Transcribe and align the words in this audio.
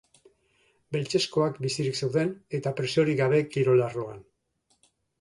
Beltzezkoak 0.95 1.59
bizirik 1.67 2.01
zeuden, 2.01 2.33
eta 2.61 2.75
presiorik 2.83 3.23
gabe 3.23 3.45
kirol 3.55 3.89
arloan. 3.93 4.29